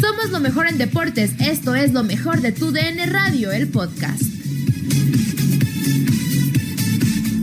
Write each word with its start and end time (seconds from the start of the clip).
Somos 0.00 0.30
lo 0.30 0.40
mejor 0.40 0.66
en 0.66 0.78
deportes. 0.78 1.32
Esto 1.40 1.74
es 1.74 1.92
lo 1.92 2.02
mejor 2.02 2.40
de 2.40 2.52
tu 2.52 2.70
DN 2.70 3.06
Radio, 3.06 3.52
el 3.52 3.68
podcast. 3.68 4.22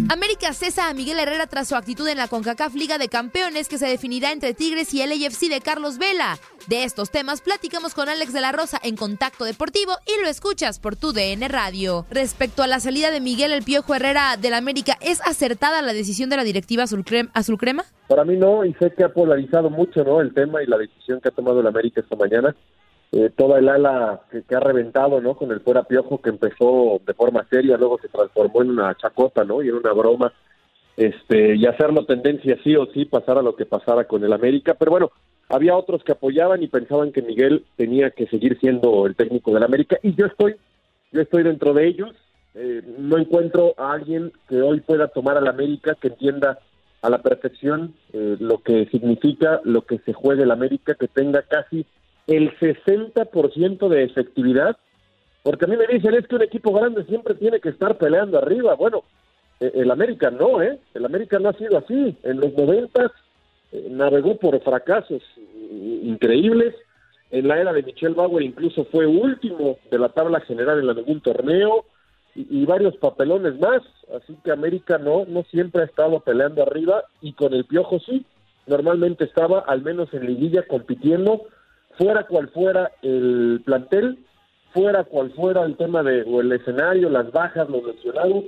América 0.09 0.53
cesa 0.53 0.87
a 0.87 0.93
Miguel 0.93 1.19
Herrera 1.19 1.47
tras 1.47 1.67
su 1.67 1.75
actitud 1.75 2.07
en 2.07 2.17
la 2.17 2.27
CONCACAF 2.27 2.75
Liga 2.75 2.97
de 2.97 3.09
Campeones 3.09 3.67
que 3.67 3.77
se 3.77 3.87
definirá 3.87 4.31
entre 4.31 4.53
Tigres 4.53 4.93
y 4.93 5.01
el 5.01 5.11
AFC 5.11 5.49
de 5.49 5.61
Carlos 5.61 5.97
Vela. 5.97 6.39
De 6.67 6.83
estos 6.83 7.11
temas 7.11 7.41
platicamos 7.41 7.93
con 7.93 8.09
Alex 8.09 8.33
de 8.33 8.41
la 8.41 8.51
Rosa 8.51 8.79
en 8.83 8.95
Contacto 8.95 9.45
Deportivo 9.45 9.91
y 10.07 10.19
lo 10.23 10.27
escuchas 10.27 10.79
por 10.79 10.95
tu 10.95 11.13
DN 11.13 11.47
Radio. 11.47 12.07
Respecto 12.09 12.63
a 12.63 12.67
la 12.67 12.79
salida 12.79 13.11
de 13.11 13.21
Miguel 13.21 13.51
El 13.51 13.61
Piojo 13.61 13.93
Herrera 13.93 14.35
del 14.41 14.55
América, 14.55 14.93
¿es 14.99 15.21
acertada 15.21 15.83
la 15.83 15.93
decisión 15.93 16.31
de 16.31 16.37
la 16.37 16.43
directiva 16.43 16.81
azul, 16.81 17.03
crema? 17.05 17.83
Para 18.07 18.25
mí 18.25 18.35
no, 18.35 18.65
y 18.65 18.73
sé 18.73 18.91
que 18.97 19.03
ha 19.03 19.13
polarizado 19.13 19.69
mucho 19.69 20.03
¿no? 20.03 20.21
el 20.21 20.33
tema 20.33 20.63
y 20.63 20.65
la 20.65 20.79
decisión 20.79 21.21
que 21.21 21.29
ha 21.29 21.31
tomado 21.31 21.59
el 21.59 21.67
América 21.67 22.01
esta 22.01 22.15
mañana. 22.15 22.55
Eh, 23.11 23.29
toda 23.37 23.59
el 23.59 23.69
ala 23.69 24.21
que, 24.31 24.55
ha 24.55 24.59
reventado, 24.59 25.21
¿no? 25.21 25.35
Con 25.35 25.51
el 25.51 25.59
fuera 25.59 25.83
piojo 25.83 26.19
que 26.19 26.31
empezó 26.31 26.99
de 27.05 27.13
forma 27.13 27.45
seria, 27.47 27.77
luego 27.77 27.99
se 27.99 28.09
transformó 28.09 28.63
en 28.63 28.71
una 28.71 28.95
chacota, 28.95 29.43
¿no? 29.43 29.61
Y 29.61 29.69
en 29.69 29.75
una 29.75 29.93
broma, 29.93 30.33
este, 30.97 31.55
y 31.55 31.67
hacerlo 31.67 32.07
tendencia 32.07 32.57
sí 32.63 32.75
o 32.75 32.87
sí, 32.87 33.05
pasara 33.05 33.43
lo 33.43 33.55
que 33.55 33.67
pasara 33.67 34.05
con 34.05 34.23
el 34.23 34.33
América, 34.33 34.73
pero 34.73 34.89
bueno, 34.89 35.11
había 35.49 35.75
otros 35.75 36.03
que 36.03 36.11
apoyaban 36.11 36.63
y 36.63 36.67
pensaban 36.67 37.11
que 37.11 37.21
Miguel 37.21 37.65
tenía 37.75 38.11
que 38.11 38.27
seguir 38.27 38.59
siendo 38.59 39.05
el 39.05 39.15
técnico 39.15 39.53
del 39.53 39.63
América, 39.63 39.97
y 40.01 40.15
yo 40.15 40.25
estoy, 40.25 40.55
yo 41.11 41.21
estoy 41.21 41.43
dentro 41.43 41.73
de 41.73 41.87
ellos, 41.87 42.15
eh, 42.55 42.81
no 42.97 43.17
encuentro 43.17 43.73
a 43.77 43.93
alguien 43.93 44.31
que 44.47 44.61
hoy 44.61 44.79
pueda 44.79 45.07
tomar 45.09 45.37
al 45.37 45.47
América, 45.47 45.95
que 45.99 46.07
entienda 46.07 46.59
a 47.01 47.09
la 47.09 47.21
perfección 47.21 47.93
eh, 48.13 48.37
lo 48.39 48.59
que 48.59 48.87
significa 48.87 49.61
lo 49.63 49.81
que 49.81 49.99
se 49.99 50.13
juegue 50.13 50.43
el 50.43 50.51
América, 50.51 50.95
que 50.95 51.07
tenga 51.07 51.43
casi 51.43 51.85
el 52.27 52.51
60% 52.57 53.87
de 53.87 54.03
efectividad, 54.03 54.77
porque 55.43 55.65
a 55.65 55.67
mí 55.67 55.77
me 55.77 55.85
dicen 55.85 56.15
es 56.15 56.27
que 56.27 56.35
un 56.35 56.41
equipo 56.41 56.73
grande 56.73 57.05
siempre 57.05 57.35
tiene 57.35 57.59
que 57.59 57.69
estar 57.69 57.97
peleando 57.97 58.39
arriba. 58.39 58.73
Bueno, 58.73 59.03
eh, 59.59 59.71
el 59.75 59.91
América 59.91 60.31
no, 60.31 60.61
¿eh? 60.61 60.79
El 60.95 61.05
América 61.05 61.37
no 61.37 61.49
ha 61.49 61.53
sido 61.53 61.77
así. 61.77 62.17
En 62.23 62.39
los 62.39 62.53
90 62.53 63.05
eh, 63.05 63.07
navegó 63.89 64.37
por 64.37 64.59
fracasos 64.61 65.21
increíbles. 66.03 66.75
En 67.31 67.47
la 67.47 67.59
era 67.59 67.73
de 67.73 67.83
Michel 67.83 68.13
Bauer 68.13 68.43
incluso 68.43 68.85
fue 68.85 69.05
último 69.05 69.77
de 69.89 69.99
la 69.99 70.09
tabla 70.09 70.39
general 70.41 70.79
en 70.79 70.89
algún 70.89 71.21
torneo 71.21 71.85
y, 72.35 72.61
y, 72.61 72.65
varios 72.65 72.95
papelones 72.97 73.59
más. 73.59 73.81
Así 74.15 74.37
que 74.43 74.51
América 74.51 74.97
no, 74.97 75.25
no 75.25 75.43
siempre 75.43 75.81
ha 75.81 75.85
estado 75.85 76.19
peleando 76.19 76.61
arriba 76.61 77.03
y 77.21 77.33
con 77.33 77.53
el 77.53 77.65
Piojo 77.65 77.99
sí. 77.99 78.25
Normalmente 78.67 79.25
estaba 79.25 79.59
al 79.59 79.81
menos 79.83 80.13
en 80.13 80.25
liguilla 80.25 80.63
compitiendo 80.67 81.43
fuera 81.97 82.25
cual 82.25 82.49
fuera 82.49 82.91
el 83.01 83.61
plantel, 83.65 84.19
fuera 84.73 85.03
cual 85.03 85.31
fuera 85.31 85.63
el 85.63 85.77
tema 85.77 86.03
de 86.03 86.23
o 86.23 86.41
el 86.41 86.51
escenario, 86.51 87.09
las 87.09 87.31
bajas, 87.31 87.69
los 87.69 87.83
lesionados, 87.83 88.43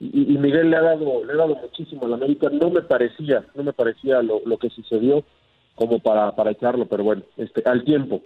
y, 0.00 0.38
Miguel 0.38 0.70
le 0.70 0.76
ha 0.76 0.82
dado 0.82 1.24
le 1.24 1.32
ha 1.32 1.36
dado 1.36 1.56
muchísimo 1.56 2.06
a 2.06 2.08
la 2.08 2.16
América. 2.16 2.48
No 2.50 2.70
me 2.70 2.82
parecía, 2.82 3.44
no 3.54 3.62
me 3.62 3.72
parecía 3.72 4.22
lo, 4.22 4.40
lo 4.44 4.58
que 4.58 4.70
sucedió 4.70 5.24
como 5.74 5.98
para, 6.00 6.34
para 6.34 6.50
echarlo, 6.50 6.86
pero 6.86 7.04
bueno, 7.04 7.22
este, 7.36 7.62
al 7.64 7.84
tiempo. 7.84 8.22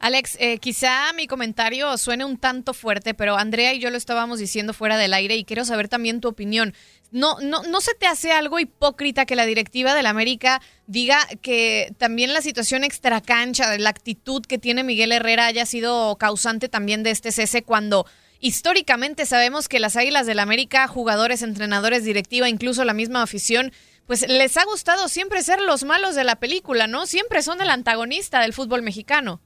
Alex, 0.00 0.36
eh, 0.38 0.58
quizá 0.58 1.12
mi 1.14 1.26
comentario 1.26 1.96
suene 1.96 2.24
un 2.24 2.36
tanto 2.36 2.74
fuerte, 2.74 3.14
pero 3.14 3.36
Andrea 3.36 3.72
y 3.72 3.78
yo 3.78 3.90
lo 3.90 3.96
estábamos 3.96 4.38
diciendo 4.38 4.74
fuera 4.74 4.98
del 4.98 5.14
aire 5.14 5.36
y 5.36 5.44
quiero 5.44 5.64
saber 5.64 5.88
también 5.88 6.20
tu 6.20 6.28
opinión. 6.28 6.74
¿No, 7.10 7.38
no, 7.40 7.62
no 7.62 7.80
se 7.80 7.94
te 7.94 8.06
hace 8.06 8.32
algo 8.32 8.58
hipócrita 8.58 9.24
que 9.24 9.36
la 9.36 9.46
directiva 9.46 9.94
del 9.94 10.06
América 10.06 10.60
diga 10.86 11.18
que 11.40 11.94
también 11.96 12.34
la 12.34 12.42
situación 12.42 12.84
extracancha, 12.84 13.78
la 13.78 13.88
actitud 13.88 14.42
que 14.42 14.58
tiene 14.58 14.84
Miguel 14.84 15.12
Herrera 15.12 15.46
haya 15.46 15.64
sido 15.64 16.16
causante 16.16 16.68
también 16.68 17.02
de 17.02 17.10
este 17.10 17.32
cese 17.32 17.62
cuando 17.62 18.04
históricamente 18.44 19.24
sabemos 19.24 19.68
que 19.68 19.80
las 19.80 19.96
Águilas 19.96 20.26
del 20.26 20.38
América, 20.38 20.86
jugadores, 20.86 21.42
entrenadores, 21.42 22.04
directiva, 22.04 22.46
incluso 22.46 22.84
la 22.84 22.92
misma 22.92 23.22
afición, 23.22 23.72
pues 24.06 24.28
les 24.28 24.58
ha 24.58 24.66
gustado 24.66 25.08
siempre 25.08 25.40
ser 25.40 25.62
los 25.62 25.82
malos 25.84 26.14
de 26.14 26.24
la 26.24 26.36
película, 26.36 26.86
¿no? 26.86 27.06
Siempre 27.06 27.40
son 27.40 27.62
el 27.62 27.70
antagonista 27.70 28.42
del 28.42 28.52
fútbol 28.52 28.82
mexicano. 28.82 29.40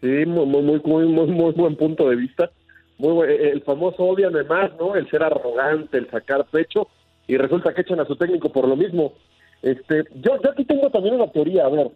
Sí, 0.00 0.24
muy, 0.26 0.46
muy, 0.46 0.62
muy, 0.62 0.80
muy, 1.04 1.26
muy 1.26 1.52
buen 1.52 1.76
punto 1.76 2.08
de 2.08 2.16
vista. 2.16 2.50
Muy 2.96 3.28
el 3.28 3.62
famoso 3.64 4.02
odiame 4.02 4.44
más, 4.44 4.70
¿no? 4.78 4.96
El 4.96 5.10
ser 5.10 5.22
arrogante, 5.22 5.98
el 5.98 6.10
sacar 6.10 6.46
pecho, 6.46 6.88
y 7.26 7.36
resulta 7.36 7.74
que 7.74 7.82
echan 7.82 8.00
a 8.00 8.06
su 8.06 8.16
técnico 8.16 8.50
por 8.50 8.66
lo 8.66 8.76
mismo. 8.76 9.12
Este, 9.60 10.04
yo, 10.14 10.40
yo 10.42 10.52
aquí 10.52 10.64
tengo 10.64 10.88
también 10.88 11.16
una 11.16 11.30
teoría, 11.30 11.66
a 11.66 11.68
ver, 11.68 11.90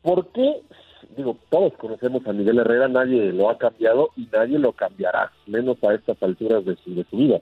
¿por 0.00 0.32
qué? 0.32 0.62
Digo, 1.16 1.36
todos 1.50 1.72
conocemos 1.74 2.26
a 2.26 2.32
Miguel 2.32 2.58
Herrera, 2.58 2.88
nadie 2.88 3.32
lo 3.32 3.50
ha 3.50 3.58
cambiado 3.58 4.10
y 4.16 4.28
nadie 4.32 4.58
lo 4.58 4.72
cambiará, 4.72 5.32
menos 5.46 5.76
a 5.84 5.94
estas 5.94 6.22
alturas 6.22 6.64
de 6.64 6.76
su, 6.76 6.94
de 6.94 7.04
su 7.04 7.16
vida. 7.16 7.40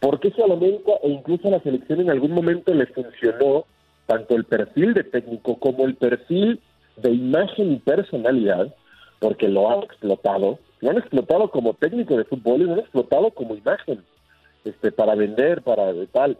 ¿Por 0.00 0.18
qué 0.20 0.30
si 0.30 0.42
a 0.42 0.46
la 0.46 0.54
América 0.54 0.92
e 1.02 1.10
incluso 1.10 1.48
a 1.48 1.52
la 1.52 1.60
selección 1.60 2.00
en 2.00 2.10
algún 2.10 2.32
momento 2.32 2.74
le 2.74 2.86
funcionó 2.86 3.64
tanto 4.06 4.34
el 4.34 4.44
perfil 4.44 4.94
de 4.94 5.04
técnico 5.04 5.58
como 5.58 5.84
el 5.84 5.94
perfil 5.94 6.60
de 6.96 7.10
imagen 7.10 7.72
y 7.72 7.76
personalidad? 7.76 8.74
porque 9.20 9.48
lo 9.48 9.70
han 9.70 9.84
explotado, 9.84 10.58
lo 10.80 10.90
han 10.90 10.98
explotado 10.98 11.50
como 11.50 11.74
técnico 11.74 12.16
de 12.16 12.24
fútbol 12.24 12.62
y 12.62 12.64
lo 12.64 12.72
han 12.72 12.80
explotado 12.80 13.30
como 13.30 13.54
imagen, 13.54 14.02
este, 14.64 14.90
para 14.90 15.14
vender, 15.14 15.62
para 15.62 15.92
tal. 16.10 16.36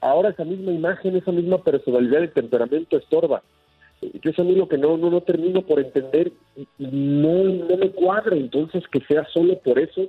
Ahora 0.00 0.28
esa 0.28 0.44
misma 0.44 0.70
imagen, 0.70 1.16
esa 1.16 1.32
misma 1.32 1.58
personalidad 1.58 2.22
y 2.22 2.28
temperamento 2.28 2.96
estorba. 2.96 3.42
Yo 4.00 4.30
es 4.30 4.38
a 4.38 4.44
mí 4.44 4.54
lo 4.54 4.68
que 4.68 4.78
no, 4.78 4.96
no, 4.96 5.10
no 5.10 5.20
termino 5.22 5.62
por 5.62 5.80
entender 5.80 6.32
y, 6.56 6.66
no, 6.78 7.44
no 7.44 7.76
me 7.76 7.90
cuadra 7.90 8.36
entonces 8.36 8.84
que 8.88 9.00
sea 9.00 9.26
solo 9.32 9.58
por 9.58 9.78
eso 9.78 10.08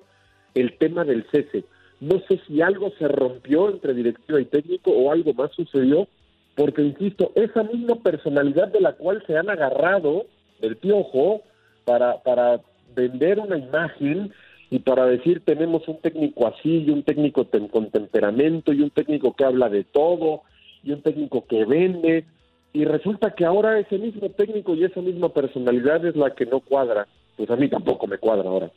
el 0.53 0.77
tema 0.77 1.03
del 1.03 1.25
cese. 1.31 1.63
No 1.99 2.21
sé 2.27 2.39
si 2.47 2.61
algo 2.61 2.91
se 2.97 3.07
rompió 3.07 3.69
entre 3.69 3.93
directiva 3.93 4.39
y 4.39 4.45
técnico 4.45 4.91
o 4.91 5.11
algo 5.11 5.33
más 5.33 5.51
sucedió, 5.51 6.07
porque 6.55 6.81
insisto, 6.81 7.31
esa 7.35 7.63
misma 7.63 7.95
personalidad 7.95 8.67
de 8.69 8.81
la 8.81 8.93
cual 8.93 9.23
se 9.25 9.37
han 9.37 9.49
agarrado 9.49 10.25
el 10.61 10.77
piojo, 10.77 11.41
para, 11.89 12.21
para 12.21 12.61
vender 12.95 13.39
una 13.39 13.57
imagen 13.57 14.31
y 14.69 14.77
para 14.77 15.07
decir 15.07 15.41
tenemos 15.43 15.87
un 15.87 15.97
técnico 16.01 16.45
así 16.45 16.83
y 16.85 16.91
un 16.91 17.01
técnico 17.01 17.47
con 17.71 17.89
temperamento 17.89 18.73
y 18.73 18.81
un 18.81 18.91
técnico 18.91 19.35
que 19.35 19.43
habla 19.43 19.69
de 19.69 19.85
todo 19.85 20.43
y 20.83 20.91
un 20.91 21.01
técnico 21.01 21.47
que 21.47 21.65
vende 21.65 22.25
y 22.73 22.85
resulta 22.85 23.33
que 23.35 23.45
ahora 23.45 23.79
ese 23.79 23.97
mismo 23.97 24.29
técnico 24.29 24.75
y 24.75 24.85
esa 24.85 25.01
misma 25.01 25.29
personalidad 25.29 26.05
es 26.05 26.15
la 26.15 26.33
que 26.35 26.45
no 26.45 26.59
cuadra 26.59 27.07
pues 27.35 27.49
a 27.49 27.55
mí 27.55 27.69
tampoco 27.69 28.07
me 28.07 28.17
cuadra 28.17 28.49
ahora 28.49 28.71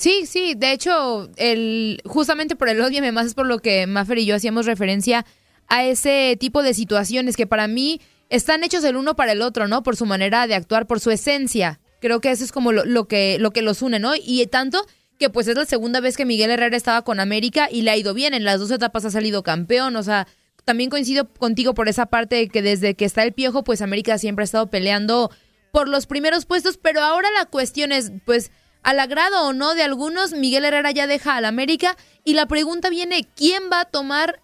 Sí, 0.00 0.24
sí, 0.24 0.54
de 0.56 0.72
hecho, 0.72 1.28
el, 1.36 2.00
justamente 2.06 2.56
por 2.56 2.70
el 2.70 2.80
odio 2.80 3.02
más 3.12 3.26
es 3.26 3.34
por 3.34 3.46
lo 3.46 3.58
que 3.58 3.86
Maffer 3.86 4.16
y 4.16 4.24
yo 4.24 4.34
hacíamos 4.34 4.64
referencia 4.64 5.26
a 5.68 5.84
ese 5.84 6.38
tipo 6.40 6.62
de 6.62 6.72
situaciones 6.72 7.36
que 7.36 7.46
para 7.46 7.68
mí 7.68 8.00
están 8.30 8.64
hechos 8.64 8.82
el 8.84 8.96
uno 8.96 9.14
para 9.14 9.32
el 9.32 9.42
otro, 9.42 9.68
¿no? 9.68 9.82
Por 9.82 9.96
su 9.96 10.06
manera 10.06 10.46
de 10.46 10.54
actuar, 10.54 10.86
por 10.86 11.00
su 11.00 11.10
esencia. 11.10 11.80
Creo 12.00 12.20
que 12.20 12.30
eso 12.30 12.44
es 12.44 12.50
como 12.50 12.72
lo, 12.72 13.08
que, 13.08 13.36
lo 13.40 13.50
que 13.50 13.60
los 13.60 13.82
une, 13.82 13.98
¿no? 13.98 14.12
Y 14.16 14.46
tanto 14.46 14.86
que 15.18 15.28
pues 15.28 15.48
es 15.48 15.56
la 15.56 15.66
segunda 15.66 16.00
vez 16.00 16.16
que 16.16 16.24
Miguel 16.24 16.50
Herrera 16.50 16.78
estaba 16.78 17.02
con 17.02 17.20
América 17.20 17.68
y 17.70 17.82
le 17.82 17.90
ha 17.90 17.96
ido 17.98 18.14
bien. 18.14 18.32
En 18.32 18.44
las 18.44 18.58
dos 18.58 18.70
etapas 18.70 19.04
ha 19.04 19.10
salido 19.10 19.42
campeón, 19.42 19.96
o 19.96 20.02
sea, 20.02 20.26
también 20.64 20.90
coincido 20.90 21.28
contigo 21.28 21.74
por 21.74 21.88
esa 21.88 22.06
parte 22.06 22.36
de 22.36 22.48
que 22.48 22.62
desde 22.62 22.94
que 22.94 23.04
está 23.04 23.22
el 23.22 23.32
piojo, 23.32 23.64
pues 23.64 23.82
América 23.82 24.18
siempre 24.18 24.42
ha 24.42 24.44
estado 24.44 24.68
peleando 24.68 25.30
por 25.72 25.88
los 25.88 26.06
primeros 26.06 26.46
puestos, 26.46 26.78
pero 26.78 27.00
ahora 27.00 27.28
la 27.30 27.46
cuestión 27.46 27.92
es, 27.92 28.12
pues, 28.24 28.50
al 28.82 28.98
agrado 28.98 29.46
o 29.46 29.52
no 29.52 29.74
de 29.74 29.82
algunos, 29.82 30.32
Miguel 30.32 30.64
Herrera 30.64 30.90
ya 30.90 31.06
deja 31.06 31.36
al 31.36 31.44
América 31.44 31.96
y 32.24 32.34
la 32.34 32.46
pregunta 32.46 32.90
viene, 32.90 33.28
¿quién 33.36 33.64
va 33.70 33.80
a 33.80 33.84
tomar 33.84 34.40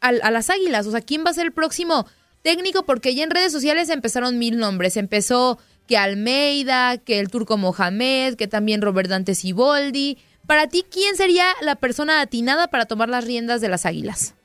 a 0.00 0.30
las 0.30 0.50
Águilas? 0.50 0.86
O 0.86 0.92
sea, 0.92 1.00
¿quién 1.00 1.24
va 1.24 1.30
a 1.30 1.34
ser 1.34 1.46
el 1.46 1.52
próximo 1.52 2.06
técnico? 2.42 2.84
Porque 2.84 3.14
ya 3.14 3.24
en 3.24 3.30
redes 3.30 3.50
sociales 3.50 3.88
empezaron 3.88 4.38
mil 4.38 4.56
nombres. 4.56 4.96
Empezó 4.96 5.58
que 5.88 5.96
Almeida, 5.96 6.98
que 6.98 7.18
el 7.18 7.28
turco 7.28 7.56
Mohamed, 7.56 8.34
que 8.34 8.46
también 8.46 8.82
Robert 8.82 9.08
Dante 9.08 9.34
Siboldi. 9.34 10.18
Para 10.46 10.68
ti, 10.68 10.84
¿quién 10.88 11.16
sería 11.16 11.46
la 11.60 11.74
persona 11.74 12.20
atinada 12.20 12.68
para 12.68 12.86
tomar 12.86 13.08
las 13.08 13.24
riendas 13.24 13.60
de 13.60 13.68
las 13.68 13.84
Águilas? 13.84 14.35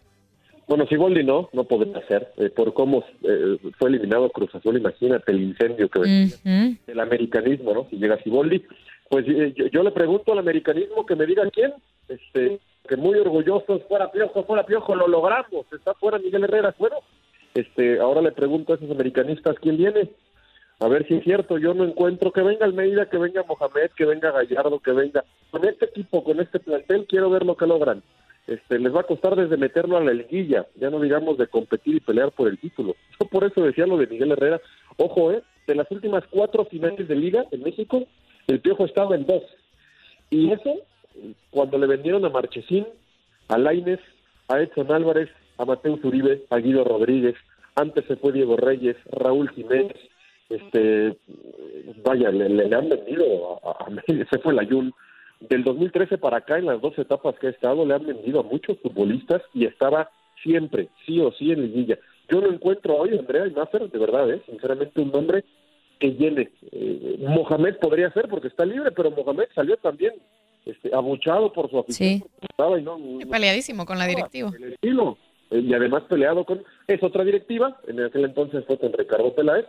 Bueno, 0.72 0.88
Siboldi 0.88 1.26
no, 1.26 1.50
no 1.52 1.66
podría 1.66 2.02
ser. 2.08 2.32
Eh, 2.38 2.50
por 2.50 2.74
cómo 2.74 3.04
eh, 3.24 3.58
fue 3.78 3.90
eliminado 3.90 4.30
Cruz 4.30 4.56
Azul, 4.56 4.78
imagínate 4.78 5.34
el 5.34 5.42
incendio 5.42 5.90
que 5.90 6.00
venía. 6.00 6.78
El 6.88 7.00
americanismo, 7.02 7.74
¿no? 7.74 7.88
Si 7.90 7.98
llega 7.98 8.24
Siboldi. 8.24 8.64
Pues 9.10 9.26
eh, 9.28 9.54
yo, 9.70 9.84
le 9.84 9.92
pregunto 9.92 10.32
al 10.32 10.40
americanismo 10.40 11.06
que 11.06 11.18
me 11.18 11.26
diga 11.26 11.44
quién. 11.52 11.74
Este, 12.08 12.62
que 12.88 12.96
muy 12.96 13.20
orgullosos, 13.20 13.82
fuera 13.90 14.14
Piojo, 14.14 14.46
fuera 14.46 14.66
Piojo, 14.66 14.96
lo 14.96 15.10
logramos. 15.10 15.66
Está 15.74 15.94
fuera 15.96 16.20
Miguel 16.20 16.46
Herrera, 16.46 16.74
bueno. 16.80 16.96
Este, 17.54 18.00
ahora 18.00 18.22
le 18.22 18.32
pregunto 18.32 18.72
a 18.72 18.78
esos 18.78 18.90
americanistas 18.92 19.58
quién 19.60 19.76
viene 19.76 20.10
a 20.82 20.88
ver 20.88 21.08
si 21.08 21.14
es 21.14 21.24
cierto, 21.24 21.60
yo 21.60 21.76
no 21.76 21.84
encuentro 21.84 22.32
que 22.32 22.42
venga 22.42 22.66
Almeida, 22.66 23.06
que 23.06 23.20
venga 23.20 23.44
Mohamed, 23.44 23.92
que 23.96 24.04
venga 24.04 24.32
Gallardo, 24.32 24.80
que 24.80 24.92
venga. 24.92 25.24
Con 25.52 25.64
este 25.64 25.86
equipo, 25.86 26.24
con 26.24 26.40
este 26.40 26.60
plantel, 26.60 27.06
quiero 27.08 27.30
ver 27.30 27.46
lo 27.46 27.56
que 27.56 27.68
logran. 27.68 28.02
Este, 28.48 28.80
les 28.80 28.94
va 28.94 29.02
a 29.02 29.06
costar 29.06 29.36
desde 29.36 29.56
meterlo 29.56 29.98
a 29.98 30.04
la 30.04 30.14
liguilla, 30.14 30.66
ya 30.76 30.90
no 30.90 31.00
digamos 31.00 31.38
de 31.38 31.48
competir 31.48 31.96
y 31.96 32.00
pelear 32.00 32.32
por 32.32 32.48
el 32.48 32.58
título. 32.58 32.96
Yo 33.20 33.28
por 33.28 33.44
eso 33.44 33.62
decía 33.62 33.86
lo 33.86 33.98
de 33.98 34.08
Miguel 34.08 34.32
Herrera. 34.32 34.60
Ojo, 34.98 35.32
eh, 35.32 35.44
de 35.68 35.76
las 35.76 35.90
últimas 35.92 36.24
cuatro 36.30 36.66
finales 36.66 37.08
de 37.08 37.16
liga 37.16 37.46
en 37.52 37.64
México, 37.64 38.04
el 38.48 38.60
Piojo 38.60 38.86
estaba 38.86 39.16
en 39.16 39.26
dos. 39.26 39.44
Y 40.30 40.52
eso, 40.52 40.76
cuando 41.52 41.78
le 41.78 41.88
vendieron 41.88 42.26
a 42.26 42.30
Marchesín, 42.30 42.88
a 43.48 43.58
Laines, 43.58 44.00
a 44.48 44.60
Edson 44.60 44.92
Álvarez, 44.92 45.30
a 45.58 45.66
Mateus 45.66 46.04
Uribe, 46.04 46.44
a 46.50 46.58
Guido 46.58 46.84
Rodríguez, 46.84 47.36
antes 47.76 48.06
se 48.06 48.16
fue 48.16 48.32
Diego 48.32 48.58
Reyes, 48.58 48.98
Raúl 49.12 49.50
Jiménez, 49.52 49.96
este 50.50 51.16
vaya, 52.04 52.32
le, 52.32 52.76
han 52.76 52.90
vendido 52.90 53.60
a, 53.64 53.88
ese 54.08 54.40
fue 54.44 54.54
la 54.54 54.62
Ayun. 54.62 54.94
Del 55.42 55.64
2013 55.64 56.18
para 56.18 56.38
acá, 56.38 56.60
en 56.60 56.68
las 56.68 56.80
dos 56.82 56.98
etapas 56.98 57.38
que 57.40 57.48
ha 57.48 57.50
estado, 57.50 57.86
le 57.86 57.96
han 57.96 58.06
vendido 58.06 58.40
a 58.40 58.44
muchos 58.44 58.78
futbolistas 58.80 59.42
y 59.54 59.66
estaba 59.66 60.10
siempre, 60.44 60.90
sí 61.06 61.20
o 61.20 61.32
sí, 61.32 61.52
en 61.52 61.64
liguilla. 61.64 61.98
Yo 62.30 62.42
no 62.42 62.48
encuentro 62.48 62.96
hoy, 62.96 63.18
Andrea 63.18 63.48
y 63.48 63.52
Nasser, 63.52 63.90
de 63.90 64.00
verdad, 64.00 64.30
¿eh? 64.32 64.42
sinceramente, 64.46 65.02
un 65.02 65.12
nombre 65.12 65.44
que 66.00 66.12
llene. 66.12 66.50
Eh, 66.72 67.18
Mohamed 67.20 67.78
podría 67.78 68.12
ser 68.12 68.28
porque 68.28 68.48
está 68.48 68.66
libre, 68.66 68.92
pero 68.92 69.12
Mohamed 69.12 69.48
salió 69.54 69.76
también 69.78 70.14
este, 70.66 70.94
abuchado 70.94 71.52
por 71.52 71.70
su 71.70 71.80
afición. 71.80 72.24
y 73.20 73.26
peleadísimo 73.26 73.86
con 73.86 73.98
la 73.98 74.06
directiva. 74.06 74.52
El 74.56 74.74
estilo. 74.74 75.18
Eh, 75.50 75.60
y 75.60 75.74
además 75.74 76.04
peleado 76.04 76.46
con... 76.46 76.64
Es 76.88 77.02
otra 77.04 77.24
directiva, 77.24 77.80
en 77.88 78.02
aquel 78.02 78.26
entonces 78.26 78.64
fue 78.66 78.78
con 78.78 78.94
Ricardo 78.94 79.34
Peláez, 79.34 79.66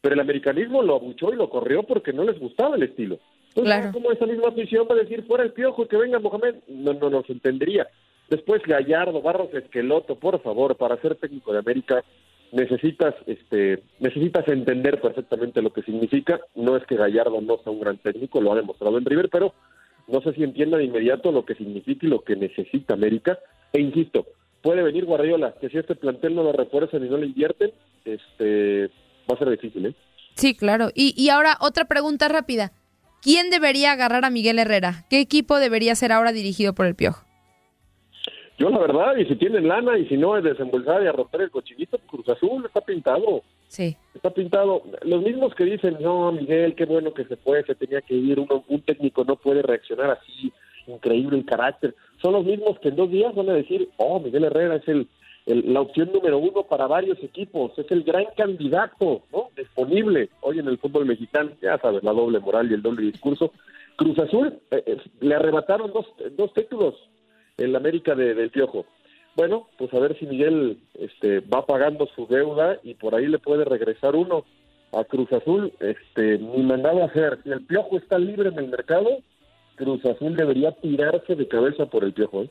pero 0.00 0.14
el 0.14 0.20
americanismo 0.20 0.82
lo 0.82 0.96
abuchó 0.96 1.32
y 1.32 1.36
lo 1.36 1.50
corrió 1.50 1.82
porque 1.82 2.12
no 2.12 2.24
les 2.24 2.38
gustaba 2.38 2.76
el 2.76 2.84
estilo. 2.84 3.18
Entonces, 3.58 3.92
como 3.92 4.12
esa 4.12 4.26
misma 4.26 4.48
afición 4.48 4.86
va 4.90 4.94
a 4.94 4.98
decir 4.98 5.24
fuera 5.26 5.44
el 5.44 5.52
piojo 5.52 5.86
que 5.86 5.96
venga 5.96 6.18
Mohamed? 6.18 6.56
No, 6.68 6.92
no 6.94 7.10
nos 7.10 7.28
entendería. 7.30 7.86
Después 8.28 8.62
Gallardo, 8.62 9.22
Barros 9.22 9.52
Esqueloto, 9.54 10.16
por 10.16 10.40
favor, 10.42 10.76
para 10.76 11.00
ser 11.00 11.16
técnico 11.16 11.52
de 11.52 11.58
América 11.58 12.04
necesitas 12.52 13.14
este 13.26 13.82
necesitas 14.00 14.46
entender 14.48 15.00
perfectamente 15.00 15.62
lo 15.62 15.72
que 15.72 15.82
significa. 15.82 16.40
No 16.54 16.76
es 16.76 16.84
que 16.86 16.96
Gallardo 16.96 17.40
no 17.40 17.58
sea 17.58 17.72
un 17.72 17.80
gran 17.80 17.98
técnico, 17.98 18.40
lo 18.40 18.52
ha 18.52 18.56
demostrado 18.56 18.98
en 18.98 19.04
River, 19.04 19.28
pero 19.30 19.54
no 20.06 20.20
sé 20.22 20.32
si 20.32 20.42
entienda 20.42 20.78
de 20.78 20.84
inmediato 20.84 21.32
lo 21.32 21.44
que 21.44 21.54
significa 21.54 22.06
y 22.06 22.10
lo 22.10 22.20
que 22.20 22.36
necesita 22.36 22.94
América. 22.94 23.38
E 23.72 23.80
insisto, 23.80 24.26
puede 24.62 24.82
venir 24.82 25.04
Guardiola, 25.04 25.54
que 25.60 25.68
si 25.68 25.78
este 25.78 25.94
plantel 25.94 26.34
no 26.34 26.42
lo 26.42 26.52
refuerzan 26.52 27.04
y 27.04 27.08
no 27.08 27.18
le 27.18 27.26
invierten, 27.26 27.72
este 28.04 28.90
va 29.30 29.34
a 29.34 29.38
ser 29.38 29.50
difícil, 29.50 29.86
¿eh? 29.86 29.94
Sí, 30.34 30.54
claro. 30.54 30.90
Y, 30.94 31.14
y 31.16 31.30
ahora 31.30 31.58
otra 31.60 31.86
pregunta 31.86 32.28
rápida. 32.28 32.72
¿Quién 33.22 33.50
debería 33.50 33.92
agarrar 33.92 34.24
a 34.24 34.30
Miguel 34.30 34.58
Herrera? 34.58 35.04
¿Qué 35.10 35.20
equipo 35.20 35.58
debería 35.58 35.94
ser 35.94 36.12
ahora 36.12 36.32
dirigido 36.32 36.74
por 36.74 36.86
el 36.86 36.94
Piojo? 36.94 37.24
Yo 38.58 38.70
la 38.70 38.78
verdad, 38.78 39.16
y 39.16 39.24
si 39.26 39.36
tienen 39.36 39.68
lana 39.68 39.96
y 39.98 40.06
si 40.08 40.16
no 40.16 40.36
es 40.36 40.42
desembolsar 40.42 41.02
y 41.02 41.06
a 41.06 41.12
romper 41.12 41.42
el 41.42 41.50
cochinito, 41.50 41.98
Cruz 42.06 42.28
Azul 42.28 42.64
está 42.66 42.80
pintado. 42.80 43.42
Sí. 43.68 43.96
Está 44.14 44.30
pintado. 44.30 44.82
Los 45.02 45.22
mismos 45.22 45.54
que 45.54 45.64
dicen, 45.64 45.96
no, 46.00 46.32
Miguel, 46.32 46.74
qué 46.74 46.84
bueno 46.84 47.14
que 47.14 47.24
se 47.24 47.36
fue, 47.36 47.62
se 47.64 47.76
tenía 47.76 48.00
que 48.00 48.14
ir, 48.14 48.40
Uno, 48.40 48.64
un 48.66 48.82
técnico 48.82 49.24
no 49.24 49.36
puede 49.36 49.62
reaccionar 49.62 50.10
así, 50.10 50.52
increíble 50.88 51.38
el 51.38 51.44
carácter. 51.44 51.94
Son 52.20 52.32
los 52.32 52.44
mismos 52.44 52.80
que 52.80 52.88
en 52.88 52.96
dos 52.96 53.10
días 53.10 53.32
van 53.34 53.48
a 53.50 53.54
decir, 53.54 53.88
oh, 53.96 54.18
Miguel 54.18 54.44
Herrera 54.44 54.76
es 54.76 54.88
el 55.48 55.72
la 55.72 55.80
opción 55.80 56.12
número 56.12 56.38
uno 56.38 56.62
para 56.64 56.86
varios 56.86 57.22
equipos, 57.22 57.76
es 57.78 57.90
el 57.90 58.04
gran 58.04 58.26
candidato 58.36 59.22
¿no? 59.32 59.48
disponible 59.56 60.28
hoy 60.42 60.58
en 60.58 60.68
el 60.68 60.78
fútbol 60.78 61.06
mexicano, 61.06 61.50
ya 61.60 61.78
sabes, 61.78 62.02
la 62.04 62.12
doble 62.12 62.38
moral 62.38 62.70
y 62.70 62.74
el 62.74 62.82
doble 62.82 63.02
discurso. 63.02 63.52
Cruz 63.96 64.18
Azul 64.18 64.60
eh, 64.70 64.82
eh, 64.86 64.98
le 65.20 65.34
arrebataron 65.34 65.92
dos, 65.92 66.06
dos 66.36 66.52
títulos 66.52 66.94
en 67.56 67.72
la 67.72 67.78
América 67.78 68.14
de, 68.14 68.34
del 68.34 68.50
Piojo. 68.50 68.86
Bueno, 69.34 69.68
pues 69.78 69.92
a 69.94 69.98
ver 69.98 70.18
si 70.18 70.26
Miguel 70.26 70.78
este, 70.94 71.40
va 71.40 71.64
pagando 71.64 72.06
su 72.14 72.26
deuda 72.26 72.78
y 72.82 72.94
por 72.94 73.14
ahí 73.14 73.26
le 73.26 73.38
puede 73.38 73.64
regresar 73.64 74.16
uno 74.16 74.44
a 74.92 75.04
Cruz 75.04 75.32
Azul. 75.32 75.72
Este, 75.80 76.38
ni 76.38 76.62
mandado 76.62 77.02
a 77.02 77.06
hacer. 77.06 77.38
Si 77.42 77.50
el 77.50 77.64
Piojo 77.64 77.96
está 77.98 78.18
libre 78.18 78.48
en 78.48 78.58
el 78.58 78.68
mercado, 78.68 79.18
Cruz 79.76 80.04
Azul 80.04 80.36
debería 80.36 80.72
tirarse 80.72 81.36
de 81.36 81.46
cabeza 81.46 81.86
por 81.86 82.04
el 82.04 82.12
Piojo. 82.12 82.42
¿eh? 82.42 82.50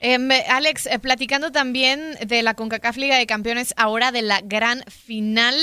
Em, 0.00 0.30
Alex, 0.48 0.86
eh, 0.86 0.98
platicando 0.98 1.52
también 1.52 2.00
de 2.26 2.42
la 2.42 2.54
CONCACAF 2.54 2.96
Liga 2.96 3.18
de 3.18 3.26
Campeones, 3.26 3.74
ahora 3.76 4.12
de 4.12 4.22
la 4.22 4.40
gran 4.42 4.80
final, 4.84 5.54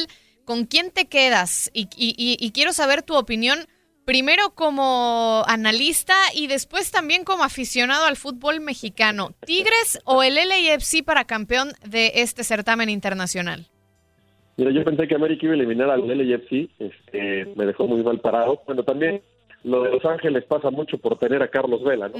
¿con 0.46 0.66
quién 0.66 0.92
te 0.92 1.08
quedas? 1.08 1.72
Y, 1.74 2.52
quiero 2.54 2.72
saber 2.72 3.02
tu 3.02 3.16
opinión, 3.16 3.58
primero 4.06 4.52
como 4.54 5.44
analista 5.48 6.14
y 6.36 6.46
después 6.46 6.92
también 6.92 7.24
como 7.24 7.44
aficionado 7.44 8.06
al 8.06 8.16
fútbol 8.16 8.62
mexicano. 8.62 9.32
¿Tigres 9.44 10.00
o 10.06 10.22
el 10.22 10.36
LAFC 10.36 11.04
para 11.04 11.26
campeón 11.26 11.70
de 11.84 12.12
este 12.16 12.44
certamen 12.44 12.90
internacional? 12.90 13.66
Mira, 14.56 14.72
yo 14.72 14.84
pensé 14.84 15.08
que 15.08 15.16
América 15.16 15.46
iba 15.46 15.54
a 15.54 15.58
eliminar 15.58 15.90
al 15.90 16.08
LAFC, 16.08 16.70
este, 16.78 17.46
me 17.56 17.66
dejó 17.66 17.88
muy 17.88 18.04
mal 18.04 18.20
parado. 18.20 18.62
Bueno, 18.68 18.84
también 18.84 19.22
lo 19.68 19.84
de 19.84 19.92
Los 19.92 20.06
Ángeles 20.06 20.46
pasa 20.46 20.72
mucho 20.72 20.98
por 20.98 21.20
tener 21.20 21.44
a 21.44 21.50
Carlos 21.50 21.84
Vela, 21.84 22.10
¿no? 22.10 22.16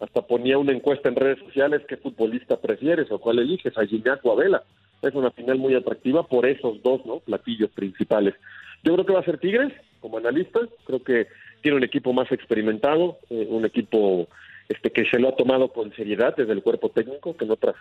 Hasta 0.00 0.22
ponía 0.22 0.58
una 0.58 0.72
encuesta 0.72 1.08
en 1.08 1.16
redes 1.16 1.40
sociales 1.40 1.82
qué 1.88 1.96
futbolista 1.96 2.60
prefieres 2.60 3.10
o 3.10 3.18
cuál 3.18 3.40
eliges, 3.40 3.76
a 3.76 3.84
Gignac 3.84 4.24
o 4.24 4.32
a 4.32 4.36
Vela. 4.36 4.62
Es 5.02 5.14
una 5.14 5.30
final 5.32 5.58
muy 5.58 5.74
atractiva 5.74 6.26
por 6.26 6.46
esos 6.46 6.82
dos, 6.82 7.04
¿no? 7.04 7.18
Platillos 7.18 7.70
principales. 7.70 8.34
Yo 8.84 8.94
creo 8.94 9.06
que 9.06 9.12
va 9.12 9.20
a 9.20 9.24
ser 9.24 9.38
Tigres, 9.38 9.72
como 10.00 10.18
analista. 10.18 10.60
Creo 10.86 11.02
que 11.02 11.26
tiene 11.62 11.78
un 11.78 11.84
equipo 11.84 12.12
más 12.12 12.30
experimentado, 12.30 13.18
eh, 13.28 13.46
un 13.50 13.64
equipo 13.64 14.28
este 14.68 14.90
que 14.90 15.04
se 15.06 15.18
lo 15.18 15.28
ha 15.28 15.36
tomado 15.36 15.68
con 15.68 15.92
seriedad 15.94 16.34
desde 16.36 16.52
el 16.52 16.62
cuerpo 16.62 16.90
técnico, 16.90 17.36
que 17.36 17.44
en 17.44 17.50
otras, 17.50 17.74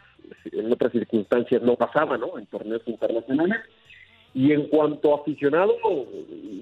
en 0.51 0.72
otras 0.72 0.91
circunstancias 0.91 1.62
no 1.62 1.75
pasaba, 1.75 2.17
¿no? 2.17 2.38
En 2.38 2.46
torneos 2.48 2.82
internacionales. 2.88 3.60
Y 4.34 4.52
en 4.52 4.68
cuanto 4.68 5.13
a 5.13 5.20
aficionado 5.20 5.75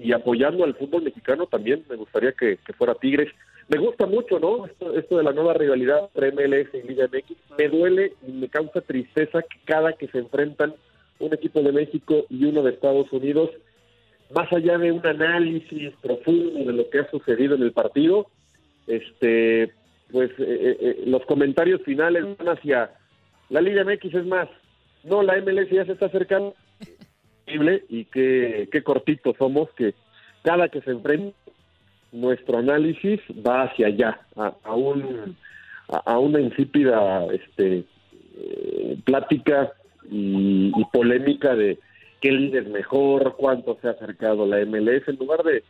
y 0.02 0.12
apoyando 0.12 0.64
al 0.64 0.74
fútbol 0.74 1.04
mexicano, 1.04 1.46
también 1.46 1.84
me 1.88 1.96
gustaría 1.96 2.32
que, 2.32 2.58
fuera 2.76 2.94
Tigres. 2.94 3.32
Me 3.68 3.78
gusta 3.78 4.06
mucho, 4.06 4.38
¿no? 4.38 4.66
Esto, 4.66 5.16
de 5.16 5.22
la 5.22 5.32
nueva 5.32 5.54
rivalidad 5.54 6.10
entre 6.14 6.32
MLS 6.32 6.68
y 6.74 6.86
Liga 6.86 7.06
MX. 7.06 7.36
Me 7.58 7.68
duele 7.68 8.12
y 8.26 8.32
me 8.32 8.48
causa 8.48 8.82
tristeza 8.82 9.40
que 9.42 9.58
cada 9.64 9.94
que 9.94 10.08
se 10.08 10.18
enfrentan 10.18 10.74
un 11.18 11.32
equipo 11.32 11.62
de 11.62 11.72
México 11.72 12.26
y 12.28 12.44
uno 12.44 12.62
de 12.62 12.72
Estados 12.72 13.10
Unidos, 13.12 13.50
más 14.34 14.52
allá 14.52 14.76
de 14.76 14.92
un 14.92 15.06
análisis 15.06 15.92
profundo 16.02 16.64
de 16.64 16.72
lo 16.72 16.90
que 16.90 16.98
ha 16.98 17.10
sucedido 17.10 17.54
en 17.54 17.62
el 17.62 17.72
partido, 17.72 18.26
este, 18.86 19.72
pues 20.10 20.30
eh, 20.32 20.34
eh, 20.38 20.76
eh, 20.80 21.02
los 21.06 21.24
comentarios 21.26 21.80
finales 21.82 22.24
van 22.36 22.48
hacia 22.48 22.90
la 23.48 23.60
Liga 23.60 23.84
MX 23.84 24.14
es 24.14 24.26
más, 24.26 24.48
no, 25.04 25.22
la 25.22 25.40
MLS 25.40 25.70
ya 25.70 25.84
se 25.84 25.92
está 25.92 26.06
acercando 26.06 26.54
y 27.88 28.04
qué, 28.06 28.68
qué 28.70 28.82
cortitos 28.82 29.36
somos 29.38 29.70
que 29.72 29.94
cada 30.42 30.68
que 30.68 30.80
se 30.80 30.90
enfrenta 30.90 31.36
nuestro 32.12 32.58
análisis 32.58 33.20
va 33.46 33.62
hacia 33.62 33.86
allá, 33.86 34.20
a, 34.36 34.74
un, 34.74 35.36
a, 35.88 36.18
una 36.18 36.40
insípida 36.40 37.26
este, 37.32 37.84
plática 39.04 39.72
y, 40.10 40.72
polémica 40.92 41.54
de 41.54 41.78
qué 42.20 42.32
líder 42.32 42.68
mejor, 42.68 43.34
cuánto 43.36 43.78
se 43.80 43.88
ha 43.88 43.92
acercado 43.92 44.46
la 44.46 44.64
MLS, 44.64 45.08
en 45.08 45.16
lugar 45.16 45.42
de, 45.42 45.64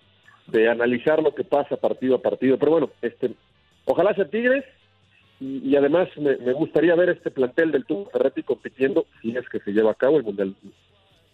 de 0.49 0.69
analizar 0.69 1.23
lo 1.23 1.35
que 1.35 1.45
pasa 1.45 1.77
partido 1.77 2.17
a 2.17 2.23
partido. 2.23 2.59
Pero 2.59 2.73
bueno, 2.73 2.91
este, 3.03 3.33
ojalá 3.85 4.15
sea 4.15 4.29
Tigres 4.29 4.65
y, 5.41 5.75
además 5.77 6.09
me, 6.19 6.53
gustaría 6.53 6.95
ver 6.95 7.11
este 7.11 7.31
plantel 7.31 7.73
del 7.73 7.85
Tubo 7.85 8.07
Ferretti 8.11 8.43
compitiendo 8.43 9.07
si 9.21 9.37
es 9.37 9.49
que 9.49 9.59
se 9.61 9.73
lleva 9.73 9.91
a 9.93 9.97
cabo 9.97 10.19
el 10.19 10.25
Mundial. 10.25 10.55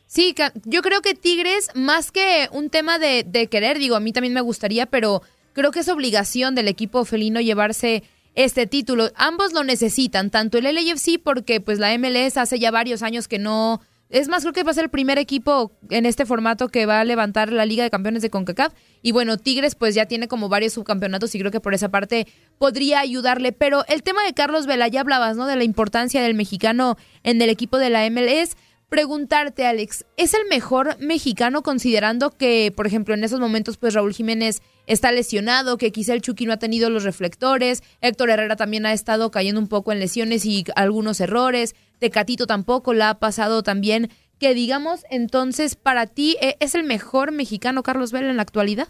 Sí, 0.09 0.35
yo 0.65 0.81
creo 0.81 1.03
que 1.03 1.15
Tigres, 1.15 1.69
más 1.75 2.11
que 2.11 2.49
un 2.51 2.71
tema 2.71 2.99
de, 2.99 3.25
de 3.29 3.47
querer, 3.47 3.79
digo, 3.79 3.95
a 3.95 4.01
mí 4.01 4.13
también 4.13 4.33
me 4.33 4.41
gustaría, 4.41 4.87
pero 4.87 5.23
creo 5.53 5.71
que 5.71 5.81
es 5.81 5.89
obligación 5.89 6.55
del 6.55 6.67
equipo 6.67 7.05
felino 7.05 7.43
llevarse 7.43 8.03
este 8.35 8.67
título. 8.67 9.11
Ambos 9.17 9.53
lo 9.53 9.65
necesitan, 9.65 10.31
tanto 10.31 10.57
el 10.57 10.65
LAFC 10.65 11.21
porque 11.23 11.61
pues 11.61 11.79
la 11.79 11.97
MLS 11.99 12.39
hace 12.39 12.59
ya 12.59 12.71
varios 12.71 13.03
años 13.03 13.29
que 13.29 13.39
no 13.39 13.83
es 14.11 14.29
más, 14.29 14.43
creo 14.43 14.55
que 14.55 14.63
va 14.63 14.71
a 14.71 14.75
ser 14.75 14.85
el 14.85 14.91
primer 14.91 15.19
equipo 15.19 15.71
en 15.91 16.07
este 16.07 16.25
formato 16.25 16.69
que 16.69 16.87
va 16.87 17.01
a 17.01 17.05
levantar 17.05 17.53
la 17.53 17.67
Liga 17.67 17.85
de 17.85 17.91
Campeones 17.91 18.23
de 18.23 18.31
CONCACAF. 18.31 18.73
Y 19.03 19.13
bueno, 19.13 19.37
Tigres 19.37 19.75
pues 19.75 19.95
ya 19.95 20.07
tiene 20.07 20.29
como 20.29 20.49
varios 20.49 20.73
subcampeonatos 20.73 21.35
y 21.35 21.39
creo 21.39 21.51
que 21.51 21.61
por 21.61 21.75
esa 21.75 21.91
parte 21.91 22.27
podría 22.57 23.01
ayudarle. 23.01 23.53
Pero 23.53 23.85
el 23.87 24.03
tema 24.03 24.25
de 24.25 24.33
Carlos 24.33 24.67
Vela, 24.67 24.89
ya 24.89 25.03
hablabas, 25.03 25.37
¿no? 25.37 25.47
De 25.47 25.57
la 25.57 25.65
importancia 25.65 26.23
del 26.23 26.33
mexicano 26.33 26.97
en 27.23 27.43
el 27.43 27.51
equipo 27.51 27.77
de 27.77 27.91
la 27.91 28.09
MLS. 28.09 28.57
Preguntarte, 28.89 29.67
Alex, 29.67 30.07
¿es 30.17 30.33
el 30.33 30.49
mejor 30.49 30.99
mexicano 30.99 31.63
considerando 31.63 32.31
que, 32.31 32.73
por 32.75 32.87
ejemplo, 32.87 33.13
en 33.13 33.23
esos 33.23 33.39
momentos 33.39 33.77
pues 33.77 33.93
Raúl 33.93 34.15
Jiménez 34.15 34.63
está 34.87 35.13
lesionado, 35.13 35.77
que 35.77 35.93
quizá 35.93 36.15
el 36.15 36.23
Chucky 36.23 36.47
no 36.47 36.55
ha 36.55 36.59
tenido 36.59 36.89
los 36.89 37.05
reflectores, 37.05 37.83
Héctor 38.01 38.31
Herrera 38.31 38.57
también 38.57 38.87
ha 38.87 38.95
estado 38.95 39.31
cayendo 39.31 39.61
un 39.61 39.69
poco 39.69 39.93
en 39.93 40.01
lesiones 40.01 40.47
y 40.47 40.65
algunos 40.75 41.21
errores, 41.21 41.77
Tecatito 41.99 42.47
tampoco 42.47 42.95
la 42.95 43.11
ha 43.11 43.19
pasado 43.19 43.63
también, 43.63 44.09
que 44.41 44.55
digamos, 44.55 45.05
entonces, 45.11 45.77
para 45.77 46.07
ti, 46.07 46.39
¿e-, 46.41 46.57
¿es 46.61 46.75
el 46.75 46.85
mejor 46.85 47.31
mexicano 47.31 47.83
Carlos 47.83 48.11
Vela 48.11 48.31
en 48.31 48.37
la 48.37 48.43
actualidad? 48.43 48.89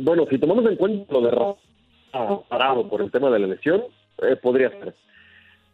Bueno, 0.00 0.26
si 0.28 0.36
tomamos 0.36 0.66
en 0.66 0.76
cuenta 0.76 1.12
lo 1.12 1.20
de 1.20 2.42
parado 2.48 2.88
por 2.88 3.02
el 3.02 3.10
tema 3.12 3.30
de 3.30 3.38
la 3.38 3.46
lesión, 3.46 3.84
eh, 4.22 4.34
podría 4.34 4.70
ser. 4.70 4.96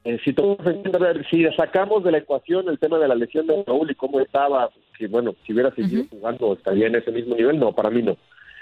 Eh, 0.04 0.18
si 0.22 0.34
cuenta, 0.34 0.98
si 1.30 1.44
sacamos 1.56 2.04
de 2.04 2.12
la 2.12 2.18
ecuación 2.18 2.68
el 2.68 2.78
tema 2.78 2.98
de 2.98 3.08
la 3.08 3.14
lesión 3.14 3.46
de 3.46 3.64
Raúl 3.66 3.90
y 3.90 3.94
cómo 3.94 4.20
estaba, 4.20 4.70
si 4.98 5.06
bueno, 5.06 5.34
si 5.46 5.54
hubiera 5.54 5.74
seguido 5.74 6.04
jugando 6.10 6.52
estaría 6.52 6.88
en 6.88 6.96
ese 6.96 7.10
mismo 7.10 7.34
nivel, 7.34 7.58
no, 7.58 7.72
para 7.72 7.90
mí 7.90 8.02
no. 8.02 8.16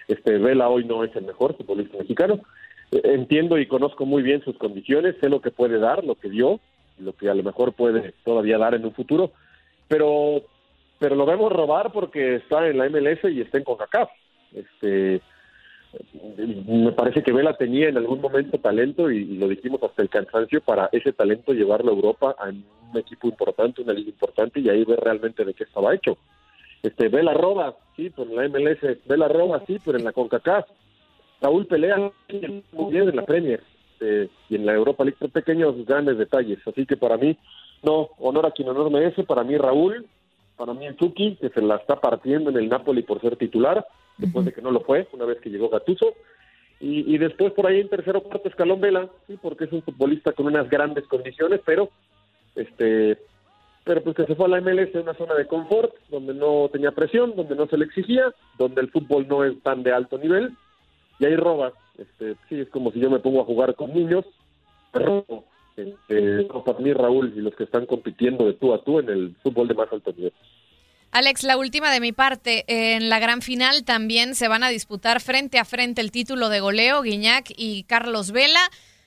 Este 0.07 0.39
Vela 0.39 0.69
hoy 0.69 0.85
no 0.85 1.03
es 1.03 1.15
el 1.17 1.25
mejor 1.25 1.57
futbolista 1.57 1.99
mexicano. 1.99 2.41
Eh, 2.93 3.01
entiendo 3.05 3.59
y 3.59 3.67
conozco 3.67 4.07
muy 4.07 4.23
bien 4.23 4.45
sus 4.45 4.57
condiciones, 4.57 5.17
sé 5.21 5.29
lo 5.29 5.41
que 5.41 5.51
puede 5.51 5.79
dar, 5.79 6.05
lo 6.05 6.15
que 6.15 6.31
dio, 6.31 6.61
lo 6.99 7.13
que 7.15 7.29
a 7.29 7.35
lo 7.35 7.43
mejor 7.43 7.73
puede 7.73 8.15
todavía 8.25 8.59
dar 8.59 8.75
en 8.75 8.85
un 8.85 8.93
futuro, 8.93 9.33
pero 9.89 10.43
pero 11.01 11.17
lo 11.17 11.27
vemos 11.27 11.51
robar 11.51 11.91
porque 11.91 12.37
está 12.37 12.69
en 12.69 12.79
la 12.79 12.89
MLS 12.89 13.25
y 13.25 13.41
está 13.41 13.59
en 13.59 13.65
CONCACAF. 13.65 14.09
Este, 14.55 15.21
me 16.67 16.93
parece 16.93 17.23
que 17.23 17.33
Vela 17.33 17.57
tenía 17.57 17.89
en 17.89 17.97
algún 17.97 18.21
momento 18.21 18.59
talento 18.59 19.11
y, 19.11 19.25
lo 19.37 19.49
dijimos 19.49 19.83
hasta 19.83 20.03
el 20.03 20.09
cansancio 20.09 20.61
para 20.61 20.89
ese 20.93 21.13
talento 21.13 21.53
llevarlo 21.53 21.93
a 21.93 21.95
Europa 21.95 22.37
a 22.39 22.49
un 22.49 22.99
equipo 22.99 23.29
importante, 23.29 23.83
una 23.83 23.93
liga 23.93 24.11
importante 24.11 24.61
y 24.61 24.69
ahí 24.69 24.85
ver 24.85 25.01
realmente 25.01 25.45
de 25.45 25.55
qué 25.55 25.65
estaba 25.65 25.95
hecho. 25.95 26.17
Este, 26.83 27.09
Vela 27.09 27.35
roba, 27.35 27.77
sí, 27.97 28.11
pero 28.11 28.31
en 28.31 28.37
la 28.37 28.49
MLS, 28.49 29.07
Vela 29.07 29.29
roba, 29.29 29.63
sí, 29.67 29.79
pero 29.85 29.99
en 29.99 30.05
la 30.05 30.13
CONCACAF. 30.13 30.67
Saúl 31.41 31.67
pelea 31.67 31.97
muy 32.73 32.93
bien 32.93 33.09
en 33.09 33.17
la 33.17 33.25
Premier 33.25 33.63
este, 34.03 34.31
y 34.49 34.57
en 34.57 34.67
la 34.67 34.75
Europa 34.75 35.05
League, 35.05 35.29
pequeños 35.33 35.87
grandes 35.87 36.19
detalles. 36.19 36.59
Así 36.67 36.87
que 36.87 36.97
para 36.97 37.17
mí, 37.17 37.37
no, 37.83 38.11
honor 38.19 38.47
a 38.47 38.51
quien 38.51 38.69
honor 38.69 38.91
merece, 38.91 39.25
para 39.25 39.45
mí 39.45 39.57
Raúl, 39.57 40.07
para 40.57 40.75
mí 40.75 40.87
el 40.87 40.97
Chucky, 40.97 41.37
que 41.37 41.49
se 41.51 41.61
la 41.61 41.77
está 41.77 41.97
partiendo 41.97 42.51
en 42.51 42.57
el 42.57 42.69
Napoli 42.69 43.03
por 43.03 43.21
ser 43.21 43.37
titular, 43.37 43.87
después 44.19 44.45
de 44.45 44.53
que 44.53 44.63
no 44.63 44.71
lo 44.71 44.81
fue, 44.81 45.09
una 45.13 45.25
vez 45.25 45.41
que 45.41 45.51
llegó 45.51 45.69
Gatuso. 45.69 46.15
Y, 46.85 47.17
después 47.17 47.53
por 47.53 47.69
ahí 47.69 47.79
en 47.79 47.89
tercero 47.89 48.19
o 48.19 48.23
cuarto 48.25 48.49
escalón 48.49 48.81
Vela, 48.81 49.09
sí, 49.29 49.39
porque 49.41 49.65
es 49.65 49.73
un 49.73 49.83
futbolista 49.83 50.33
con 50.33 50.47
unas 50.47 50.69
grandes 50.69 51.07
condiciones, 51.07 51.61
pero 51.65 51.91
este 52.57 53.19
pero 53.85 54.03
pues 54.03 54.17
que 54.17 54.27
se 54.27 54.35
fue 54.35 54.47
a 54.47 54.49
la 54.49 54.61
MLS 54.61 54.93
en 54.95 55.03
una 55.03 55.15
zona 55.15 55.35
de 55.35 55.47
confort, 55.47 55.95
donde 56.09 56.35
no 56.35 56.69
tenía 56.73 56.91
presión, 56.91 57.37
donde 57.37 57.55
no 57.55 57.67
se 57.67 57.77
le 57.77 57.85
exigía, 57.85 58.33
donde 58.59 58.81
el 58.81 58.91
fútbol 58.91 59.27
no 59.29 59.45
es 59.45 59.61
tan 59.63 59.85
de 59.85 59.93
alto 59.93 60.19
nivel, 60.19 60.57
y 61.21 61.27
ahí 61.27 61.37
roba. 61.37 61.73
Este, 61.99 62.37
sí, 62.49 62.61
es 62.61 62.69
como 62.69 62.91
si 62.91 63.01
yo 63.01 63.11
me 63.11 63.21
pongo 63.21 63.43
a 63.43 63.45
jugar 63.45 63.75
con 63.75 63.93
niños, 63.93 64.25
pero 64.93 65.25
este, 65.77 66.45
para 66.65 66.79
mí 66.79 66.93
Raúl 66.93 67.33
y 67.37 67.41
los 67.41 67.55
que 67.55 67.65
están 67.65 67.87
compitiendo 67.87 68.47
de 68.47 68.55
tú 68.55 68.75
a 68.75 68.83
tú 68.83 68.99
en 68.99 69.09
el 69.09 69.37
fútbol 69.43 69.69
de 69.69 69.75
más 69.75 69.93
alto 69.93 70.13
nivel. 70.13 70.33
Alex, 71.13 71.43
la 71.43 71.59
última 71.59 71.91
de 71.93 72.01
mi 72.01 72.13
parte. 72.13 72.65
En 72.69 73.11
la 73.11 73.19
gran 73.19 73.43
final 73.43 73.85
también 73.85 74.35
se 74.35 74.49
van 74.49 74.65
a 74.65 74.71
disputar 74.71 75.21
frente 75.21 75.59
a 75.59 75.67
frente 75.67 76.01
el 76.01 76.11
título 76.11 76.49
de 76.49 76.61
goleo, 76.61 77.03
Guiñac 77.03 77.53
y 77.55 77.83
Carlos 77.85 78.33
Vela. 78.33 78.61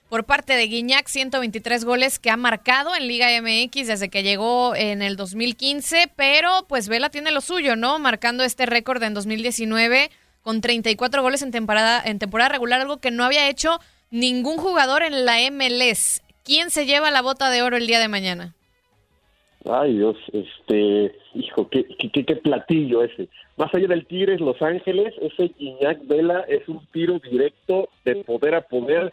Por 0.09 0.23
parte 0.23 0.53
de 0.53 0.67
Guiñac, 0.67 1.07
123 1.07 1.83
goles 1.83 2.19
que 2.19 2.29
ha 2.29 2.37
marcado 2.37 2.95
en 2.95 3.07
Liga 3.07 3.29
MX 3.41 3.87
desde 3.87 4.09
que 4.09 4.21
llegó 4.21 4.75
en 4.75 5.01
el 5.01 5.15
2015, 5.15 6.11
pero 6.15 6.65
pues 6.69 6.87
Vela 6.89 7.09
tiene 7.09 7.31
lo 7.31 7.41
suyo, 7.41 7.75
¿no? 7.75 7.97
Marcando 7.97 8.43
este 8.43 8.67
récord 8.67 9.01
en 9.01 9.15
2019 9.15 10.11
con 10.43 10.61
34 10.61 11.23
goles 11.23 11.41
en 11.41 11.49
temporada, 11.49 12.03
en 12.05 12.19
temporada 12.19 12.49
regular, 12.49 12.81
algo 12.81 12.97
que 12.97 13.09
no 13.09 13.23
había 13.23 13.49
hecho 13.49 13.79
ningún 14.11 14.57
jugador 14.57 15.01
en 15.01 15.25
la 15.25 15.37
MLS. 15.49 16.21
¿Quién 16.45 16.69
se 16.69 16.85
lleva 16.85 17.11
la 17.11 17.21
bota 17.21 17.49
de 17.49 17.63
oro 17.63 17.75
el 17.75 17.87
día 17.87 17.99
de 17.99 18.07
mañana? 18.07 18.53
Ay, 19.65 19.95
Dios, 19.97 20.15
este, 20.31 21.17
hijo, 21.33 21.67
qué, 21.69 21.85
qué, 21.97 22.23
qué 22.23 22.35
platillo 22.35 23.03
ese. 23.03 23.27
Más 23.57 23.73
allá 23.73 23.87
del 23.87 24.05
Tigres 24.05 24.39
Los 24.39 24.61
Ángeles, 24.61 25.13
ese 25.19 25.51
Guiñac 25.57 26.05
Vela 26.05 26.41
es 26.47 26.67
un 26.69 26.85
tiro 26.91 27.19
directo 27.19 27.89
de 28.03 28.17
poder 28.23 28.53
a 28.53 28.61
poder 28.61 29.11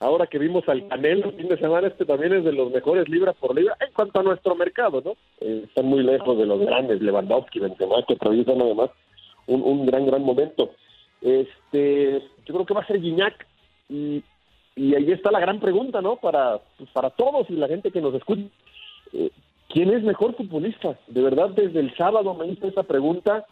ahora 0.00 0.26
que 0.26 0.38
vimos 0.38 0.66
al 0.68 0.88
Canelo 0.88 1.28
el 1.28 1.36
fin 1.36 1.48
de 1.48 1.58
semana, 1.58 1.88
este 1.88 2.06
también 2.06 2.32
es 2.32 2.44
de 2.44 2.52
los 2.52 2.72
mejores 2.72 3.08
libras 3.08 3.36
por 3.36 3.54
libra 3.54 3.76
en 3.86 3.92
cuanto 3.92 4.20
a 4.20 4.22
nuestro 4.22 4.54
mercado, 4.54 5.02
¿no? 5.04 5.12
Eh, 5.40 5.64
están 5.66 5.84
muy 5.84 6.02
lejos 6.02 6.38
de 6.38 6.46
los 6.46 6.60
grandes, 6.60 7.02
Lewandowski, 7.02 7.60
Benzema, 7.60 8.02
que 8.08 8.14
atraviesan 8.14 8.62
además 8.62 8.90
un, 9.46 9.62
un 9.62 9.84
gran, 9.84 10.06
gran 10.06 10.22
momento. 10.22 10.70
Este, 11.20 12.22
yo 12.46 12.54
creo 12.54 12.64
que 12.64 12.74
va 12.74 12.80
a 12.80 12.86
ser 12.86 13.00
Guiñac 13.00 13.46
y, 13.90 14.22
y 14.80 14.94
ahí 14.94 15.12
está 15.12 15.30
la 15.30 15.40
gran 15.40 15.60
pregunta, 15.60 16.00
¿no? 16.00 16.16
Para, 16.16 16.58
pues, 16.78 16.88
para 16.90 17.10
todos 17.10 17.50
y 17.50 17.52
la 17.52 17.68
gente 17.68 17.90
que 17.90 18.00
nos 18.00 18.14
escucha. 18.14 18.44
Eh, 19.12 19.30
¿Quién 19.68 19.90
es 19.90 20.02
mejor 20.02 20.34
futbolista? 20.34 20.98
De 21.06 21.20
verdad, 21.20 21.50
desde 21.50 21.80
el 21.80 21.94
sábado 21.96 22.32
me 22.32 22.46
hice 22.46 22.68
esa 22.68 22.82
pregunta. 22.82 23.44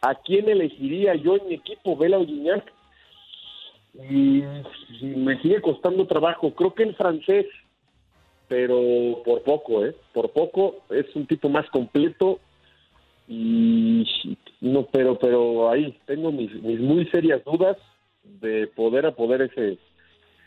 ¿A 0.00 0.14
quién 0.14 0.48
elegiría 0.48 1.16
yo 1.16 1.36
en 1.36 1.48
mi 1.48 1.54
equipo, 1.54 1.96
Vela 1.96 2.18
o 2.18 2.24
Guiñac? 2.24 2.72
y 3.98 4.42
me 5.00 5.40
sigue 5.40 5.60
costando 5.60 6.06
trabajo. 6.06 6.54
Creo 6.54 6.74
que 6.74 6.84
el 6.84 6.94
francés, 6.94 7.46
pero 8.46 9.22
por 9.24 9.42
poco, 9.42 9.84
¿eh? 9.84 9.96
Por 10.12 10.30
poco 10.30 10.76
es 10.90 11.06
un 11.16 11.26
tipo 11.26 11.48
más 11.48 11.68
completo 11.70 12.38
y 13.26 14.36
no, 14.60 14.86
pero, 14.92 15.18
pero 15.18 15.68
ahí 15.70 15.98
tengo 16.04 16.30
mis, 16.30 16.52
mis 16.62 16.78
muy 16.78 17.06
serias 17.06 17.42
dudas 17.42 17.76
de 18.22 18.66
poder 18.68 19.06
a 19.06 19.16
poder 19.16 19.42
ese, 19.42 19.78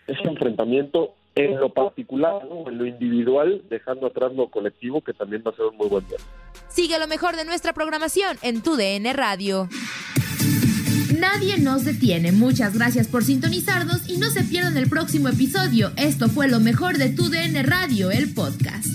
ese 0.10 0.28
enfrentamiento 0.28 1.14
en 1.36 1.60
lo 1.60 1.70
particular, 1.74 2.42
en 2.68 2.78
lo 2.78 2.86
individual, 2.86 3.62
dejando 3.70 4.08
atrás 4.08 4.34
lo 4.34 4.50
colectivo, 4.50 5.02
que 5.02 5.14
también 5.14 5.44
va 5.46 5.52
a 5.52 5.56
ser 5.56 5.66
un 5.66 5.78
muy 5.78 5.88
buen 5.88 6.06
día. 6.08 6.18
Sigue 6.68 7.00
lo 7.00 7.08
mejor 7.08 7.36
de 7.36 7.46
nuestra 7.46 7.74
programación 7.74 8.38
en 8.42 8.62
tu 8.62 8.76
DN 8.76 9.14
Radio. 9.14 9.70
Nadie 11.18 11.58
nos 11.58 11.86
detiene. 11.86 12.32
Muchas 12.32 12.76
gracias 12.76 13.08
por 13.08 13.24
sintonizarnos 13.24 14.10
y 14.10 14.18
no 14.18 14.30
se 14.30 14.44
pierdan 14.44 14.78
el 14.78 14.90
próximo 14.90 15.30
episodio. 15.30 15.92
Esto 15.98 16.30
fue 16.30 16.48
lo 16.48 16.60
mejor 16.60 16.98
de 16.98 17.10
Tu 17.10 17.30
DN 17.30 17.62
Radio, 17.64 18.12
el 18.12 18.34
podcast. 18.34 18.88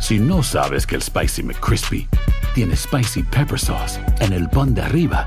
Si 0.00 0.18
no 0.18 0.42
sabes 0.42 0.86
que 0.86 0.94
el 0.94 1.02
Spicy 1.02 1.42
McCrispy 1.42 2.08
tiene 2.54 2.76
Spicy 2.76 3.22
Pepper 3.24 3.58
Sauce 3.58 4.00
en 4.20 4.32
el 4.32 4.48
pan 4.48 4.72
de 4.74 4.82
arriba 4.82 5.26